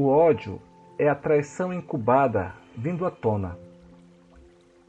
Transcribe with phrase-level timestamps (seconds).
[0.00, 0.60] O ódio
[0.96, 3.58] é a traição incubada vindo à tona.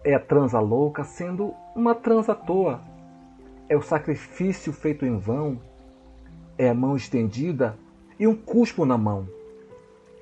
[0.04, 2.80] É a transa louca sendo uma transa à toa.
[3.68, 5.60] É o sacrifício feito em vão.
[6.60, 7.76] É a mão estendida
[8.20, 9.28] e um cuspo na mão.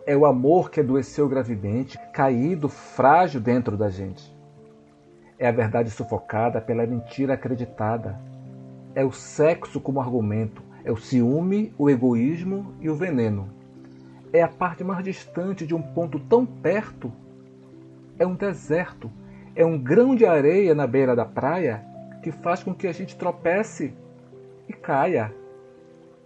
[0.06, 4.34] É o amor que adoeceu gravemente, caído, frágil dentro da gente.
[5.38, 8.18] É a verdade sufocada pela mentira acreditada.
[8.96, 10.64] É o sexo como argumento.
[10.86, 13.57] É o ciúme, o egoísmo e o veneno.
[14.34, 17.12] É a parte mais distante de um ponto tão perto.
[18.20, 19.10] É um deserto.
[19.56, 21.84] É um grão de areia na beira da praia
[22.22, 23.94] que faz com que a gente tropece
[24.68, 25.34] e caia.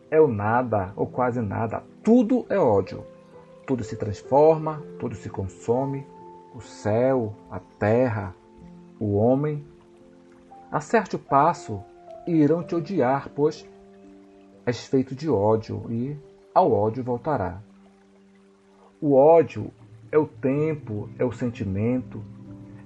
[0.09, 1.83] É o nada, ou quase nada.
[2.03, 3.05] Tudo é ódio.
[3.65, 6.05] Tudo se transforma, tudo se consome.
[6.53, 8.35] O céu, a terra,
[8.99, 9.65] o homem.
[10.71, 11.81] Acerte o passo
[12.27, 13.67] e irão te odiar, pois
[14.65, 16.17] és feito de ódio e
[16.53, 17.61] ao ódio voltará.
[19.03, 19.71] O ódio
[20.11, 22.23] é o tempo, é o sentimento,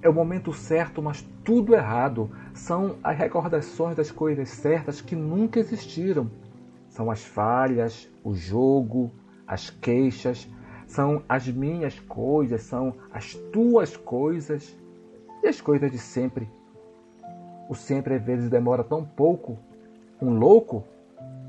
[0.00, 2.30] é o momento certo, mas tudo errado.
[2.54, 6.30] São as recordações das coisas certas que nunca existiram.
[6.88, 9.10] São as falhas, o jogo,
[9.46, 10.48] as queixas,
[10.86, 14.74] são as minhas coisas, são as tuas coisas
[15.42, 16.48] e as coisas de sempre.
[17.68, 19.58] O sempre às vezes demora tão pouco.
[20.22, 20.82] Um louco?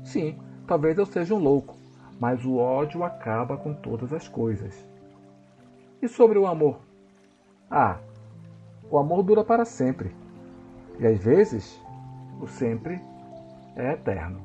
[0.04, 1.87] Sim, talvez eu seja um louco
[2.18, 4.88] mas o ódio acaba com todas as coisas.
[6.02, 6.80] E sobre o amor?
[7.70, 7.98] Ah,
[8.90, 10.14] o amor dura para sempre.
[10.98, 11.80] E às vezes,
[12.40, 13.00] o sempre
[13.76, 14.40] é eterno.